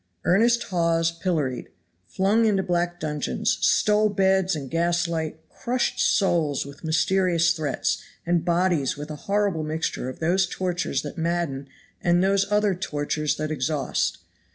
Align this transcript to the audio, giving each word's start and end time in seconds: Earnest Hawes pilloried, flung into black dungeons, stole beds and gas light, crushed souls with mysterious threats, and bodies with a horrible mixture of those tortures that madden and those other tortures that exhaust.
Earnest 0.25 0.63
Hawes 0.63 1.11
pilloried, 1.11 1.69
flung 2.07 2.45
into 2.47 2.63
black 2.63 2.99
dungeons, 2.99 3.59
stole 3.61 4.09
beds 4.09 4.55
and 4.55 4.67
gas 4.71 5.07
light, 5.07 5.47
crushed 5.47 5.99
souls 5.99 6.65
with 6.65 6.83
mysterious 6.83 7.53
threats, 7.53 8.01
and 8.25 8.43
bodies 8.43 8.97
with 8.97 9.11
a 9.11 9.15
horrible 9.29 9.61
mixture 9.61 10.09
of 10.09 10.17
those 10.17 10.47
tortures 10.49 11.03
that 11.03 11.19
madden 11.19 11.67
and 12.01 12.23
those 12.23 12.51
other 12.51 12.73
tortures 12.73 13.35
that 13.37 13.51
exhaust. 13.51 14.17